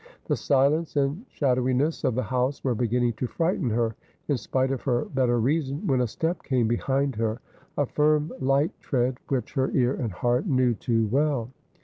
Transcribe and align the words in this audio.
The 0.25 0.35
silence 0.35 0.95
and 0.95 1.27
shadowiness 1.29 2.03
of 2.03 2.15
the 2.15 2.23
house 2.23 2.63
were 2.63 2.73
beginning 2.73 3.13
to 3.17 3.27
frighten 3.27 3.69
her 3.69 3.93
in 4.27 4.35
spite 4.35 4.71
of 4.71 4.81
her 4.81 5.05
better 5.05 5.39
reason, 5.39 5.85
when 5.85 6.01
a 6.01 6.07
step 6.07 6.41
came 6.41 6.67
behind 6.67 7.15
her— 7.17 7.39
a 7.77 7.85
firm 7.85 8.33
light 8.39 8.71
tread 8.81 9.19
which 9.27 9.53
her 9.53 9.69
ear 9.75 9.93
and 9.93 10.11
heart 10.11 10.47
knew 10.47 10.73
too 10.73 11.05
well. 11.11 11.51